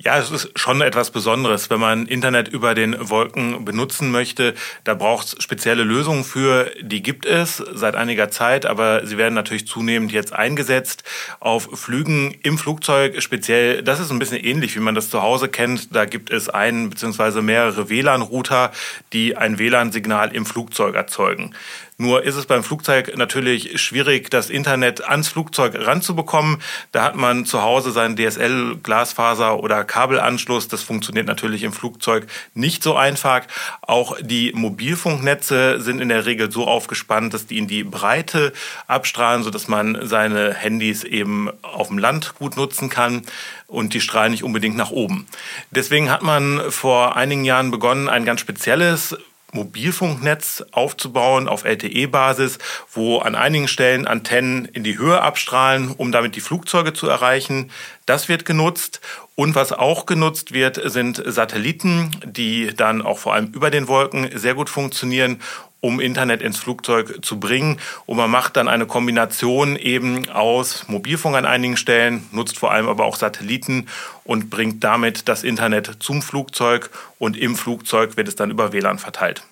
Ja, 0.00 0.16
es 0.16 0.30
ist 0.30 0.56
schon 0.56 0.80
etwas 0.80 1.10
Besonderes, 1.10 1.70
wenn 1.70 1.80
man 1.80 2.06
Internet 2.06 2.46
über 2.46 2.76
den 2.76 3.10
Wolken 3.10 3.64
benutzen 3.64 4.12
möchte. 4.12 4.54
Da 4.84 4.94
braucht 4.94 5.26
es 5.26 5.42
spezielle 5.42 5.82
Lösungen 5.82 6.22
für. 6.22 6.70
Die 6.80 7.02
gibt 7.02 7.26
es 7.26 7.56
seit 7.56 7.96
einiger 7.96 8.30
Zeit, 8.30 8.64
aber 8.64 9.04
sie 9.04 9.18
werden 9.18 9.34
natürlich 9.34 9.66
zunehmend 9.66 10.12
jetzt 10.12 10.32
eingesetzt 10.32 11.02
auf 11.40 11.68
Flügen 11.72 12.32
im 12.44 12.58
Flugzeug 12.58 13.20
speziell. 13.20 13.82
Das 13.82 13.98
ist 13.98 14.12
ein 14.12 14.20
bisschen 14.20 14.38
ähnlich, 14.38 14.76
wie 14.76 14.80
man 14.80 14.94
das 14.94 15.10
zu 15.10 15.20
Hause 15.20 15.48
kennt. 15.48 15.92
Da 15.92 16.04
gibt 16.04 16.30
es 16.30 16.48
einen 16.48 16.90
bzw. 16.90 17.42
mehrere 17.42 17.90
WLAN-Router, 17.90 18.70
die 19.12 19.36
ein 19.36 19.58
WLAN-Signal 19.58 20.32
im 20.32 20.46
Flugzeug 20.46 20.94
erzeugen. 20.94 21.56
Nur 22.00 22.22
ist 22.22 22.36
es 22.36 22.46
beim 22.46 22.62
Flugzeug 22.62 23.16
natürlich 23.16 23.80
schwierig, 23.82 24.30
das 24.30 24.50
Internet 24.50 25.04
ans 25.04 25.26
Flugzeug 25.26 25.74
ranzubekommen. 25.74 26.62
Da 26.92 27.02
hat 27.02 27.16
man 27.16 27.44
zu 27.44 27.60
Hause 27.60 27.90
sein 27.90 28.14
DSL, 28.14 28.76
Glasfaser 28.84 29.60
oder 29.60 29.82
Kabelanschluss. 29.88 30.68
Das 30.68 30.82
funktioniert 30.82 31.26
natürlich 31.26 31.64
im 31.64 31.72
Flugzeug 31.72 32.28
nicht 32.54 32.82
so 32.84 32.94
einfach. 32.94 33.42
Auch 33.82 34.16
die 34.20 34.52
Mobilfunknetze 34.54 35.80
sind 35.80 36.00
in 36.00 36.08
der 36.08 36.26
Regel 36.26 36.52
so 36.52 36.68
aufgespannt, 36.68 37.34
dass 37.34 37.46
die 37.46 37.58
in 37.58 37.66
die 37.66 37.82
Breite 37.82 38.52
abstrahlen, 38.86 39.42
sodass 39.42 39.66
man 39.66 39.98
seine 40.06 40.54
Handys 40.54 41.02
eben 41.02 41.50
auf 41.62 41.88
dem 41.88 41.98
Land 41.98 42.34
gut 42.36 42.56
nutzen 42.56 42.88
kann 42.88 43.22
und 43.66 43.94
die 43.94 44.00
strahlen 44.00 44.30
nicht 44.30 44.44
unbedingt 44.44 44.76
nach 44.76 44.90
oben. 44.90 45.26
Deswegen 45.70 46.10
hat 46.10 46.22
man 46.22 46.70
vor 46.70 47.16
einigen 47.16 47.44
Jahren 47.44 47.70
begonnen, 47.70 48.08
ein 48.08 48.24
ganz 48.24 48.40
spezielles 48.40 49.16
Mobilfunknetz 49.52 50.64
aufzubauen 50.72 51.48
auf 51.48 51.64
LTE-Basis, 51.64 52.58
wo 52.92 53.18
an 53.18 53.34
einigen 53.34 53.68
Stellen 53.68 54.06
Antennen 54.06 54.66
in 54.66 54.84
die 54.84 54.98
Höhe 54.98 55.22
abstrahlen, 55.22 55.90
um 55.96 56.12
damit 56.12 56.36
die 56.36 56.40
Flugzeuge 56.40 56.92
zu 56.92 57.08
erreichen. 57.08 57.70
Das 58.04 58.28
wird 58.28 58.44
genutzt. 58.44 59.00
Und 59.34 59.54
was 59.54 59.72
auch 59.72 60.04
genutzt 60.04 60.52
wird, 60.52 60.80
sind 60.90 61.22
Satelliten, 61.24 62.10
die 62.24 62.74
dann 62.74 63.02
auch 63.02 63.18
vor 63.18 63.34
allem 63.34 63.52
über 63.52 63.70
den 63.70 63.86
Wolken 63.86 64.36
sehr 64.36 64.54
gut 64.54 64.68
funktionieren 64.68 65.40
um 65.80 66.00
Internet 66.00 66.42
ins 66.42 66.58
Flugzeug 66.58 67.24
zu 67.24 67.38
bringen. 67.38 67.78
Und 68.06 68.16
man 68.16 68.30
macht 68.30 68.56
dann 68.56 68.68
eine 68.68 68.86
Kombination 68.86 69.76
eben 69.76 70.28
aus 70.30 70.88
Mobilfunk 70.88 71.36
an 71.36 71.46
einigen 71.46 71.76
Stellen, 71.76 72.26
nutzt 72.32 72.58
vor 72.58 72.72
allem 72.72 72.88
aber 72.88 73.04
auch 73.04 73.16
Satelliten 73.16 73.86
und 74.24 74.50
bringt 74.50 74.82
damit 74.84 75.28
das 75.28 75.44
Internet 75.44 75.96
zum 76.00 76.22
Flugzeug 76.22 76.90
und 77.18 77.36
im 77.36 77.56
Flugzeug 77.56 78.16
wird 78.16 78.28
es 78.28 78.36
dann 78.36 78.50
über 78.50 78.72
WLAN 78.72 78.98
verteilt. 78.98 79.42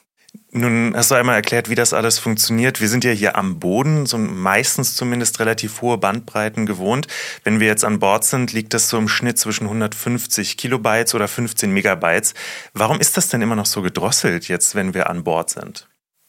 Nun 0.51 0.95
hast 0.97 1.11
du 1.11 1.15
einmal 1.15 1.35
erklärt, 1.35 1.69
wie 1.69 1.75
das 1.75 1.93
alles 1.93 2.19
funktioniert. 2.19 2.81
Wir 2.81 2.89
sind 2.89 3.05
ja 3.05 3.11
hier 3.11 3.37
am 3.37 3.59
Boden, 3.59 4.07
so 4.07 4.17
meistens 4.17 4.95
zumindest 4.95 5.41
relativ 5.41 5.83
hohe 5.83 5.99
Bandbreiten 5.99 6.67
gewohnt. 6.67 7.09
Wenn 7.45 7.61
wir 7.61 7.67
jetzt 7.67 7.85
an 7.85 7.99
Bord 7.99 8.25
sind, 8.25 8.53
liegt 8.53 8.73
das 8.73 8.89
so 8.89 8.97
im 8.99 9.09
Schnitt 9.09 9.39
zwischen 9.39 9.65
150 9.65 10.57
Kilobytes 10.57 11.15
oder 11.15 11.29
15 11.29 11.71
Megabytes. 11.71 12.35
Warum 12.73 13.01
ist 13.01 13.17
das 13.17 13.29
denn 13.29 13.43
immer 13.43 13.57
noch 13.57 13.67
so 13.67 13.83
gedrosselt 13.83 14.49
jetzt, 14.49 14.75
wenn 14.75 14.95
wir 14.95 15.11
an 15.11 15.25
Bord 15.25 15.51
sind? 15.51 15.89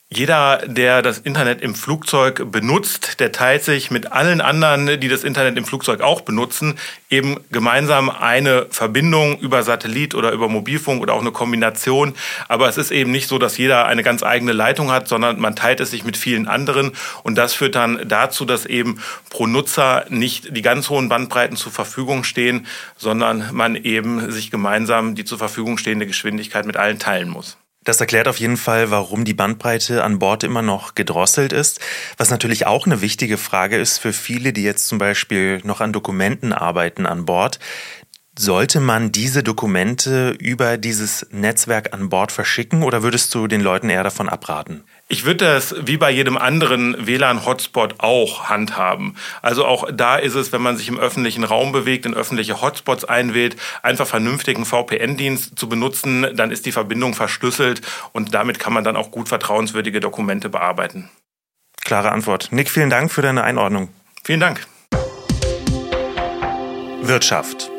Jeder, 0.10 0.60
der 0.66 1.02
das 1.02 1.18
Internet 1.18 1.60
im 1.62 1.76
Flugzeug 1.76 2.50
benutzt, 2.50 3.20
der 3.20 3.34
teilt 3.34 3.66
sich 3.66 3.92
mit 3.92 4.14
allen 4.14 4.40
anderen, 4.40 5.02
die 5.02 5.10
das 5.10 5.26
Internet 5.26 5.58
im 5.58 5.66
Flugzeug 5.66 6.00
auch 6.00 6.22
benutzen, 6.22 6.80
eben 7.10 7.42
gemeinsam 7.52 8.10
eine 8.10 8.68
Verbindung 8.70 9.38
über 9.38 9.64
Satellit 9.64 10.16
oder 10.16 10.32
über 10.32 10.48
Mobilfunk 10.48 11.02
oder 11.02 11.14
auch 11.14 11.20
eine 11.20 11.34
Kombination. 11.34 12.14
Aber 12.48 12.70
es 12.70 12.78
ist 12.78 12.92
eben 12.92 13.12
nicht 13.12 13.28
so, 13.28 13.38
dass 13.38 13.58
jeder 13.58 13.86
eine 13.86 14.02
ganz 14.02 14.24
eigene 14.24 14.54
Leitung 14.54 14.92
hat, 14.92 15.10
sondern 15.10 15.42
man 15.42 15.58
teilt 15.58 15.82
es 15.82 15.92
sich 15.92 16.06
mit 16.06 16.16
vielen 16.16 16.48
anderen. 16.48 16.94
Und 17.24 17.36
das 17.36 17.54
führt 17.54 17.76
dann 17.76 18.00
dazu, 18.08 18.46
dass 18.46 18.66
eben 18.66 19.02
pro 19.30 19.46
Nutzer 19.46 20.06
nicht 20.08 20.56
die 20.56 20.62
ganz 20.62 20.90
hohen 20.90 21.10
Bandbreiten 21.10 21.58
zur 21.58 21.74
Verfügung 21.74 22.24
stehen, 22.24 22.66
sondern 22.96 23.50
man 23.52 23.76
eben 23.76 24.32
sich 24.32 24.52
gemeinsam 24.52 25.16
die 25.16 25.26
zur 25.26 25.38
Verfügung 25.38 25.78
stehende 25.78 26.08
Geschwindigkeit 26.08 26.66
mit 26.66 26.78
allen 26.78 26.98
teilen 26.98 27.28
muss. 27.28 27.58
Das 27.88 28.01
erklärt 28.01 28.27
auf 28.27 28.38
jeden 28.38 28.58
Fall, 28.58 28.91
warum 28.91 29.24
die 29.24 29.34
Bandbreite 29.34 30.03
an 30.03 30.20
Bord 30.20 30.44
immer 30.44 30.62
noch 30.62 30.94
gedrosselt 30.94 31.53
ist. 31.53 31.79
Was 32.17 32.29
natürlich 32.29 32.67
auch 32.67 32.86
eine 32.86 33.00
wichtige 33.00 33.38
Frage 33.38 33.77
ist 33.77 34.00
für 34.00 34.12
viele, 34.12 34.51
die 34.51 34.63
jetzt 34.63 34.89
zum 34.89 34.98
Beispiel 34.98 35.62
noch 35.63 35.79
an 35.79 35.94
Dokumenten 35.94 36.51
arbeiten 36.51 37.06
an 37.06 37.24
Bord. 37.24 37.60
Sollte 38.38 38.82
man 38.82 39.13
diese 39.13 39.41
Dokumente 39.41 40.32
über 40.32 40.77
dieses 40.77 41.27
Netzwerk 41.32 41.94
an 41.94 42.10
Bord 42.10 42.34
verschicken 42.34 42.84
oder 42.84 43.03
würdest 43.03 43.34
du 43.34 43.48
den 43.48 43.62
Leuten 43.62 43.89
eher 43.89 44.03
davon 44.03 44.27
abraten? 44.27 44.84
Ich 45.10 45.24
würde 45.24 45.46
das 45.46 45.74
wie 45.88 45.96
bei 45.96 46.12
jedem 46.12 46.38
anderen 46.38 47.08
WLAN-Hotspot 47.08 47.96
auch 48.00 48.50
handhaben. 48.50 49.16
Also 49.42 49.66
auch 49.66 49.88
da 49.90 50.18
ist 50.18 50.36
es, 50.36 50.52
wenn 50.52 50.62
man 50.62 50.76
sich 50.76 50.90
im 50.90 51.00
öffentlichen 51.00 51.46
Raum 51.46 51.72
bewegt, 51.72 52.06
in 52.06 52.14
öffentliche 52.14 52.62
Hotspots 52.62 53.06
einwählt, 53.06 53.56
einfach 53.84 54.06
vernünftigen 54.06 54.66
VPN-Dienst 54.66 55.58
zu 55.58 55.70
benutzen, 55.70 56.28
dann 56.34 56.52
ist 56.52 56.66
die 56.66 56.74
Verbindung 56.74 57.14
verschlüsselt 57.14 57.82
und 58.12 58.34
damit 58.34 58.60
kann 58.60 58.74
man 58.74 58.84
dann 58.84 58.98
auch 58.98 59.10
gut 59.10 59.30
vertrauenswürdige 59.30 60.02
Dokumente 60.02 60.50
bearbeiten. 60.50 61.10
Klare 61.86 62.12
Antwort. 62.12 62.50
Nick, 62.52 62.70
vielen 62.70 62.90
Dank 62.90 63.10
für 63.10 63.22
deine 63.22 63.46
Einordnung. 63.46 63.88
Vielen 64.26 64.42
Dank. 64.42 64.68
Wirtschaft. 67.02 67.72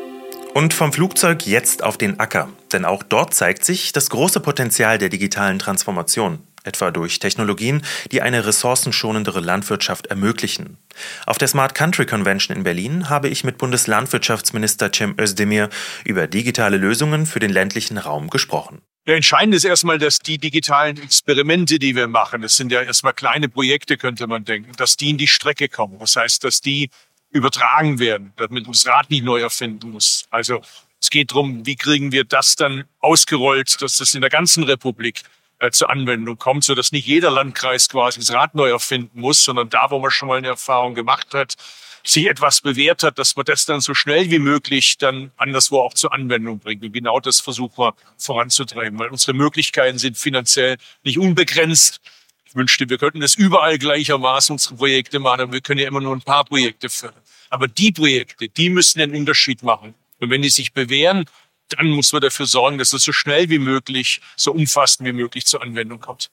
Und 0.55 0.73
vom 0.73 0.91
Flugzeug 0.91 1.45
jetzt 1.45 1.83
auf 1.83 1.97
den 1.97 2.19
Acker. 2.19 2.49
Denn 2.73 2.85
auch 2.85 3.03
dort 3.03 3.35
zeigt 3.35 3.63
sich 3.63 3.91
das 3.91 4.09
große 4.09 4.39
Potenzial 4.39 4.97
der 4.97 5.09
digitalen 5.09 5.59
Transformation, 5.59 6.39
etwa 6.63 6.91
durch 6.91 7.19
Technologien, 7.19 7.81
die 8.11 8.21
eine 8.21 8.45
ressourcenschonendere 8.45 9.39
Landwirtschaft 9.39 10.07
ermöglichen. 10.07 10.77
Auf 11.25 11.37
der 11.37 11.47
Smart 11.47 11.75
Country 11.75 12.05
Convention 12.05 12.55
in 12.55 12.63
Berlin 12.63 13.09
habe 13.09 13.29
ich 13.29 13.43
mit 13.43 13.57
Bundeslandwirtschaftsminister 13.57 14.91
Cem 14.93 15.15
Özdemir 15.19 15.69
über 16.05 16.27
digitale 16.27 16.77
Lösungen 16.77 17.25
für 17.25 17.39
den 17.39 17.51
ländlichen 17.51 17.97
Raum 17.97 18.29
gesprochen. 18.29 18.81
Der 19.07 19.15
Entscheidende 19.15 19.57
ist 19.57 19.63
erstmal, 19.63 19.97
dass 19.97 20.19
die 20.19 20.37
digitalen 20.37 21.01
Experimente, 21.01 21.79
die 21.79 21.95
wir 21.95 22.07
machen, 22.07 22.41
das 22.41 22.57
sind 22.57 22.71
ja 22.71 22.81
erstmal 22.81 23.13
kleine 23.13 23.49
Projekte, 23.49 23.97
könnte 23.97 24.27
man 24.27 24.45
denken, 24.45 24.71
dass 24.77 24.97
die 24.97 25.09
in 25.09 25.17
die 25.17 25.27
Strecke 25.27 25.67
kommen. 25.67 25.97
Das 25.99 26.15
heißt, 26.15 26.43
dass 26.43 26.61
die 26.61 26.89
übertragen 27.31 27.99
werden, 27.99 28.33
damit 28.35 28.65
man 28.65 28.73
das 28.73 28.85
Rad 28.85 29.09
nicht 29.09 29.23
neu 29.23 29.39
erfinden 29.39 29.91
muss. 29.91 30.25
Also 30.29 30.61
es 31.01 31.09
geht 31.09 31.31
darum, 31.31 31.65
wie 31.65 31.75
kriegen 31.75 32.11
wir 32.11 32.23
das 32.23 32.55
dann 32.55 32.83
ausgerollt, 32.99 33.81
dass 33.81 33.97
das 33.97 34.13
in 34.13 34.21
der 34.21 34.29
ganzen 34.29 34.63
Republik 34.63 35.23
äh, 35.59 35.71
zur 35.71 35.89
Anwendung 35.89 36.37
kommt, 36.37 36.63
so 36.63 36.75
dass 36.75 36.91
nicht 36.91 37.05
jeder 37.05 37.31
Landkreis 37.31 37.89
quasi 37.89 38.19
das 38.19 38.31
Rad 38.33 38.55
neu 38.55 38.69
erfinden 38.69 39.19
muss, 39.19 39.43
sondern 39.43 39.69
da, 39.69 39.91
wo 39.91 39.99
man 39.99 40.11
schon 40.11 40.27
mal 40.27 40.37
eine 40.37 40.47
Erfahrung 40.47 40.95
gemacht 40.95 41.33
hat, 41.33 41.55
sich 42.03 42.27
etwas 42.27 42.61
bewährt 42.61 43.03
hat, 43.03 43.19
dass 43.19 43.35
man 43.35 43.45
das 43.45 43.65
dann 43.65 43.81
so 43.81 43.93
schnell 43.93 44.31
wie 44.31 44.39
möglich 44.39 44.97
dann 44.97 45.31
anderswo 45.37 45.81
auch 45.81 45.93
zur 45.93 46.13
Anwendung 46.13 46.59
bringt. 46.59 46.83
Und 46.83 46.93
genau 46.93 47.19
das 47.19 47.39
versuchen 47.39 47.77
wir 47.77 47.93
voranzutreiben, 48.17 48.97
weil 48.99 49.09
unsere 49.09 49.33
Möglichkeiten 49.33 49.97
sind 49.97 50.17
finanziell 50.17 50.77
nicht 51.03 51.17
unbegrenzt. 51.17 51.99
Ich 52.45 52.55
wünschte, 52.55 52.89
wir 52.89 52.97
könnten 52.97 53.19
das 53.19 53.35
überall 53.35 53.77
gleichermaßen 53.77 54.53
unsere 54.53 54.75
Projekte 54.75 55.19
machen, 55.19 55.41
aber 55.41 55.53
wir 55.53 55.61
können 55.61 55.79
ja 55.79 55.87
immer 55.87 56.01
nur 56.01 56.15
ein 56.15 56.21
paar 56.21 56.45
Projekte 56.45 56.89
fördern. 56.89 57.21
Aber 57.49 57.67
die 57.67 57.91
Projekte, 57.91 58.47
die 58.47 58.69
müssen 58.69 58.99
den 58.99 59.13
Unterschied 59.13 59.61
machen. 59.61 59.93
Und 60.19 60.29
wenn 60.29 60.41
die 60.41 60.49
sich 60.49 60.73
bewähren, 60.73 61.25
dann 61.69 61.89
muss 61.89 62.11
man 62.11 62.21
dafür 62.21 62.45
sorgen, 62.45 62.77
dass 62.77 62.93
es 62.93 63.03
so 63.03 63.11
schnell 63.11 63.49
wie 63.49 63.59
möglich, 63.59 64.21
so 64.35 64.51
umfassend 64.51 65.07
wie 65.07 65.13
möglich 65.13 65.45
zur 65.45 65.61
Anwendung 65.61 65.99
kommt. 65.99 66.31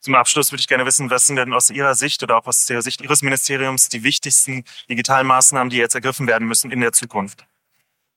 Zum 0.00 0.16
Abschluss 0.16 0.50
würde 0.50 0.60
ich 0.60 0.66
gerne 0.66 0.84
wissen, 0.84 1.10
was 1.10 1.26
sind 1.26 1.36
denn 1.36 1.52
aus 1.52 1.70
Ihrer 1.70 1.94
Sicht 1.94 2.22
oder 2.24 2.36
auch 2.36 2.46
aus 2.46 2.66
der 2.66 2.82
Sicht 2.82 3.00
Ihres 3.00 3.22
Ministeriums 3.22 3.88
die 3.88 4.02
wichtigsten 4.02 4.64
digitalen 4.90 5.28
Maßnahmen, 5.28 5.70
die 5.70 5.76
jetzt 5.76 5.94
ergriffen 5.94 6.26
werden 6.26 6.48
müssen 6.48 6.72
in 6.72 6.80
der 6.80 6.92
Zukunft? 6.92 7.44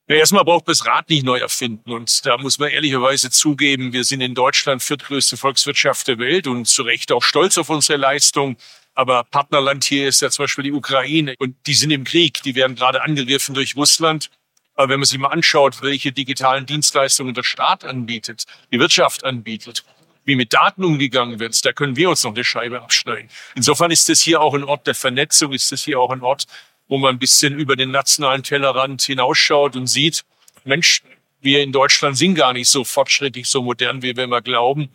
Ja, 0.07 0.17
erstmal 0.17 0.43
braucht 0.43 0.67
man 0.67 0.73
das 0.73 0.85
Rad 0.85 1.09
nicht 1.09 1.23
neu 1.23 1.39
erfinden. 1.39 1.91
Und 1.91 2.25
da 2.25 2.37
muss 2.37 2.59
man 2.59 2.69
ehrlicherweise 2.69 3.31
zugeben, 3.31 3.91
wir 3.93 4.03
sind 4.03 4.21
in 4.21 4.35
Deutschland 4.35 4.83
viertgrößte 4.83 5.37
Volkswirtschaft 5.37 6.07
der 6.07 6.19
Welt 6.19 6.45
und 6.47 6.65
zu 6.65 6.83
Recht 6.83 7.11
auch 7.11 7.23
stolz 7.23 7.57
auf 7.57 7.69
unsere 7.69 7.97
Leistung. 7.97 8.57
Aber 8.93 9.23
Partnerland 9.23 9.83
hier 9.83 10.07
ist 10.07 10.21
ja 10.21 10.29
zum 10.29 10.43
Beispiel 10.43 10.63
die 10.63 10.71
Ukraine 10.71 11.35
und 11.39 11.55
die 11.67 11.73
sind 11.73 11.91
im 11.91 12.03
Krieg. 12.03 12.41
Die 12.43 12.55
werden 12.55 12.75
gerade 12.75 13.01
angegriffen 13.01 13.53
durch 13.53 13.75
Russland. 13.75 14.29
Aber 14.75 14.89
wenn 14.89 14.99
man 14.99 15.05
sich 15.05 15.17
mal 15.17 15.29
anschaut, 15.29 15.81
welche 15.81 16.11
digitalen 16.11 16.65
Dienstleistungen 16.65 17.33
der 17.33 17.43
Staat 17.43 17.85
anbietet, 17.85 18.43
die 18.71 18.79
Wirtschaft 18.79 19.23
anbietet, 19.23 19.83
wie 20.25 20.35
mit 20.35 20.53
Daten 20.53 20.83
umgegangen 20.83 21.39
wird, 21.39 21.63
da 21.65 21.71
können 21.71 21.95
wir 21.95 22.09
uns 22.09 22.23
noch 22.23 22.33
eine 22.33 22.43
Scheibe 22.43 22.81
abschneiden. 22.81 23.29
Insofern 23.55 23.91
ist 23.91 24.09
das 24.09 24.21
hier 24.21 24.41
auch 24.41 24.53
ein 24.53 24.63
Ort 24.63 24.87
der 24.87 24.95
Vernetzung, 24.95 25.53
ist 25.53 25.71
das 25.71 25.83
hier 25.83 25.99
auch 25.99 26.11
ein 26.11 26.21
Ort, 26.21 26.45
wo 26.87 26.97
man 26.97 27.15
ein 27.15 27.19
bisschen 27.19 27.57
über 27.57 27.75
den 27.75 27.91
nationalen 27.91 28.43
Tellerrand 28.43 29.01
hinausschaut 29.01 29.75
und 29.75 29.87
sieht, 29.87 30.25
Mensch, 30.65 31.03
wir 31.41 31.61
in 31.61 31.71
Deutschland 31.71 32.17
sind 32.17 32.35
gar 32.35 32.53
nicht 32.53 32.69
so 32.69 32.83
fortschrittlich, 32.83 33.47
so 33.47 33.61
modern, 33.61 34.01
wie 34.01 34.15
wir 34.15 34.23
immer 34.23 34.41
glauben. 34.41 34.89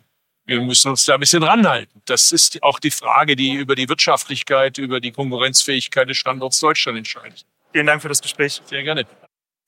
Wir 0.45 0.59
müssen 0.59 0.89
uns 0.89 1.05
da 1.05 1.13
ein 1.13 1.19
bisschen 1.19 1.43
ranhalten. 1.43 2.01
Das 2.05 2.31
ist 2.31 2.61
auch 2.61 2.79
die 2.79 2.91
Frage, 2.91 3.35
die 3.35 3.53
über 3.53 3.75
die 3.75 3.87
Wirtschaftlichkeit, 3.87 4.77
über 4.77 4.99
die 4.99 5.11
Konkurrenzfähigkeit 5.11 6.09
des 6.09 6.17
Standorts 6.17 6.59
Deutschland 6.59 6.97
entscheidet. 6.97 7.45
Vielen 7.71 7.85
Dank 7.85 8.01
für 8.01 8.09
das 8.09 8.21
Gespräch. 8.21 8.61
Sehr 8.65 8.83
gerne. 8.83 9.05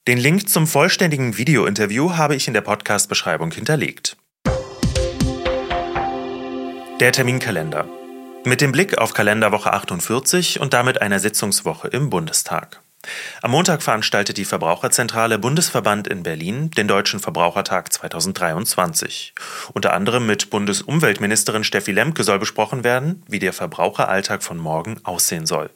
Den 0.06 0.18
Link 0.18 0.50
zum 0.50 0.68
vollständigen 0.68 1.38
Videointerview 1.38 2.18
habe 2.18 2.36
ich 2.36 2.50
in 2.50 2.54
der 2.54 2.60
Podcast-Beschreibung 2.60 3.54
hinterlegt. 3.54 4.18
Der 7.00 7.14
Terminkalender. 7.14 7.88
Mit 8.44 8.60
dem 8.60 8.74
Blick 8.74 8.98
auf 8.98 9.14
Kalenderwoche 9.14 9.72
48 9.72 10.60
und 10.60 10.74
damit 10.74 11.02
einer 11.02 11.20
Sitzungswoche 11.20 11.88
im 11.88 12.10
Bundestag. 12.10 12.82
Am 13.42 13.52
Montag 13.52 13.82
veranstaltet 13.82 14.36
die 14.36 14.44
Verbraucherzentrale 14.44 15.40
Bundesverband 15.40 16.10
in 16.10 16.24
Berlin 16.24 16.70
den 16.72 16.90
Deutschen 16.90 17.22
Verbrauchertag 17.22 17.94
2023. 17.94 19.34
Unter 19.74 19.94
anderem 19.94 20.26
mit 20.26 20.50
Bundesumweltministerin 20.50 21.64
Steffi 21.64 21.94
Lemke 21.94 22.26
soll 22.26 22.40
besprochen 22.40 22.84
werden, 22.84 23.24
wie 23.30 23.40
der 23.40 23.54
Verbraucheralltag 23.54 24.44
von 24.44 24.58
morgen 24.58 24.98
aussehen 25.06 25.46
soll. 25.46 25.70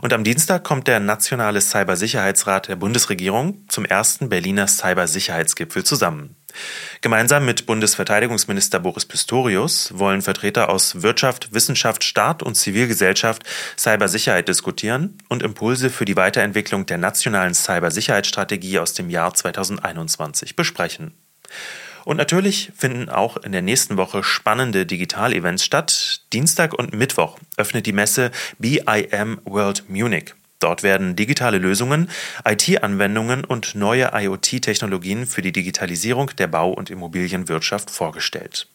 Und 0.00 0.12
am 0.12 0.24
Dienstag 0.24 0.64
kommt 0.64 0.88
der 0.88 1.00
Nationale 1.00 1.60
Cybersicherheitsrat 1.60 2.68
der 2.68 2.76
Bundesregierung 2.76 3.64
zum 3.68 3.84
ersten 3.84 4.28
Berliner 4.28 4.66
Cybersicherheitsgipfel 4.66 5.84
zusammen. 5.84 6.36
Gemeinsam 7.00 7.44
mit 7.44 7.66
Bundesverteidigungsminister 7.66 8.80
Boris 8.80 9.04
Pistorius 9.04 9.90
wollen 9.98 10.22
Vertreter 10.22 10.68
aus 10.70 11.02
Wirtschaft, 11.02 11.52
Wissenschaft, 11.52 12.04
Staat 12.04 12.42
und 12.42 12.54
Zivilgesellschaft 12.54 13.42
Cybersicherheit 13.76 14.48
diskutieren 14.48 15.18
und 15.28 15.42
Impulse 15.42 15.90
für 15.90 16.04
die 16.04 16.16
Weiterentwicklung 16.16 16.86
der 16.86 16.98
nationalen 16.98 17.54
Cybersicherheitsstrategie 17.54 18.78
aus 18.78 18.94
dem 18.94 19.10
Jahr 19.10 19.34
2021 19.34 20.56
besprechen. 20.56 21.14
Und 22.06 22.18
natürlich 22.18 22.70
finden 22.76 23.08
auch 23.08 23.36
in 23.36 23.50
der 23.50 23.62
nächsten 23.62 23.96
Woche 23.96 24.22
spannende 24.22 24.86
Digital-Events 24.86 25.64
statt. 25.64 26.20
Dienstag 26.32 26.72
und 26.72 26.94
Mittwoch 26.94 27.36
öffnet 27.56 27.84
die 27.84 27.92
Messe 27.92 28.30
BIM 28.60 29.40
World 29.44 29.90
Munich. 29.90 30.32
Dort 30.60 30.84
werden 30.84 31.16
digitale 31.16 31.58
Lösungen, 31.58 32.08
IT-Anwendungen 32.44 33.44
und 33.44 33.74
neue 33.74 34.12
IoT-Technologien 34.14 35.26
für 35.26 35.42
die 35.42 35.50
Digitalisierung 35.50 36.30
der 36.38 36.46
Bau- 36.46 36.70
und 36.70 36.90
Immobilienwirtschaft 36.90 37.90
vorgestellt. 37.90 38.68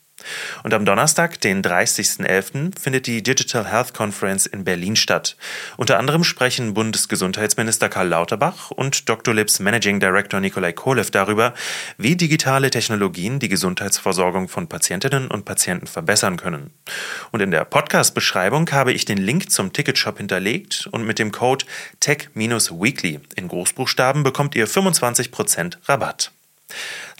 Und 0.63 0.73
am 0.73 0.85
Donnerstag, 0.85 1.39
den 1.41 1.61
30.11., 1.61 2.79
findet 2.79 3.07
die 3.07 3.23
Digital 3.23 3.71
Health 3.71 3.93
Conference 3.93 4.45
in 4.45 4.63
Berlin 4.63 4.95
statt. 4.95 5.35
Unter 5.77 5.99
anderem 5.99 6.23
sprechen 6.23 6.73
Bundesgesundheitsminister 6.73 7.89
Karl 7.89 8.07
Lauterbach 8.07 8.71
und 8.71 9.09
Dr. 9.09 9.33
Lips 9.33 9.59
Managing 9.59 9.99
Director 9.99 10.39
Nikolai 10.39 10.73
Kolev 10.73 11.11
darüber, 11.11 11.53
wie 11.97 12.15
digitale 12.15 12.69
Technologien 12.69 13.39
die 13.39 13.49
Gesundheitsversorgung 13.49 14.47
von 14.47 14.67
Patientinnen 14.67 15.27
und 15.27 15.45
Patienten 15.45 15.87
verbessern 15.87 16.37
können. 16.37 16.71
Und 17.31 17.41
in 17.41 17.51
der 17.51 17.65
Podcast-Beschreibung 17.65 18.69
habe 18.71 18.93
ich 18.93 19.05
den 19.05 19.17
Link 19.17 19.51
zum 19.51 19.73
Ticketshop 19.73 20.17
hinterlegt 20.17 20.87
und 20.91 21.05
mit 21.05 21.19
dem 21.19 21.31
Code 21.31 21.65
TECH-Weekly 21.99 23.19
in 23.35 23.47
Großbuchstaben 23.47 24.23
bekommt 24.23 24.55
ihr 24.55 24.67
25% 24.67 25.77
Rabatt. 25.87 26.31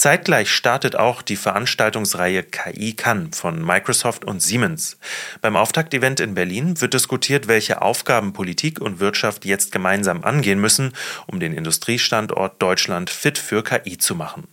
Zeitgleich 0.01 0.50
startet 0.50 0.96
auch 0.96 1.22
die 1.22 1.36
Veranstaltungsreihe 1.36 2.41
KI 2.41 2.93
kann 2.93 3.34
von 3.34 3.63
Microsoft 3.63 4.25
und 4.25 4.41
Siemens. 4.41 4.98
Beim 5.41 5.55
Auftaktevent 5.55 6.20
in 6.20 6.34
Berlin 6.34 6.81
wird 6.81 6.96
diskutiert, 6.96 7.48
welche 7.48 7.84
Aufgaben 7.84 8.34
Politik 8.34 8.81
und 8.81 9.00
Wirtschaft 9.00 9.46
jetzt 9.46 9.72
gemeinsam 9.72 10.24
angehen 10.24 10.60
müssen, 10.60 10.93
um 11.27 11.39
den 11.39 11.53
Industriestandort 11.53 12.60
Deutschland 12.60 13.12
fit 13.12 13.38
für 13.38 13.63
KI 13.63 14.00
zu 14.00 14.15
machen. 14.15 14.48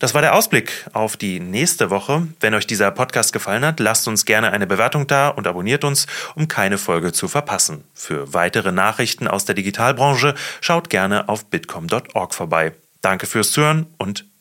Das 0.00 0.14
war 0.14 0.20
der 0.20 0.34
Ausblick 0.34 0.84
auf 0.92 1.16
die 1.16 1.38
nächste 1.38 1.90
Woche. 1.90 2.26
Wenn 2.40 2.54
euch 2.54 2.66
dieser 2.66 2.90
Podcast 2.90 3.32
gefallen 3.32 3.64
hat, 3.64 3.78
lasst 3.78 4.08
uns 4.08 4.24
gerne 4.24 4.50
eine 4.50 4.66
Bewertung 4.66 5.06
da 5.06 5.28
und 5.28 5.46
abonniert 5.46 5.84
uns, 5.84 6.08
um 6.34 6.48
keine 6.48 6.78
Folge 6.78 7.12
zu 7.12 7.28
verpassen. 7.28 7.84
Für 7.94 8.34
weitere 8.34 8.72
Nachrichten 8.72 9.28
aus 9.28 9.44
der 9.44 9.54
Digitalbranche 9.54 10.34
schaut 10.60 10.90
gerne 10.90 11.28
auf 11.28 11.44
bitcom.org 11.46 12.34
vorbei. 12.34 12.72
Danke 13.00 13.26
fürs 13.26 13.52
Zuhören 13.52 13.86
und 13.98 14.24